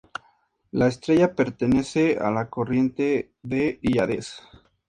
La 0.71 0.87
estrella 0.87 1.35
pertenece 1.35 2.17
a 2.19 2.31
la 2.31 2.49
corriente 2.49 3.33
de 3.43 3.77
Híades. 3.83 4.41